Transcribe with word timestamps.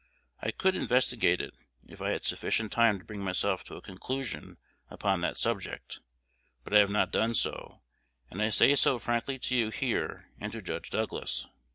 I 0.41 0.49
could 0.49 0.73
investigate 0.75 1.41
it 1.41 1.53
if 1.87 2.01
I 2.01 2.09
had 2.09 2.25
sufficient 2.25 2.71
time 2.71 2.97
to 2.97 3.05
bring 3.05 3.19
myself 3.23 3.63
to 3.65 3.75
a 3.75 3.83
conclusion 3.83 4.57
upon 4.89 5.21
that 5.21 5.37
subject; 5.37 5.99
but 6.63 6.73
I 6.73 6.79
have 6.79 6.89
not 6.89 7.11
done 7.11 7.35
so, 7.35 7.81
and 8.31 8.41
I 8.41 8.49
say 8.49 8.73
so 8.73 8.97
frankly 8.97 9.37
to 9.37 9.55
you 9.55 9.69
here 9.69 10.27
and 10.39 10.51
to 10.53 10.61
Judge 10.63 10.89
Douglas. 10.89 11.45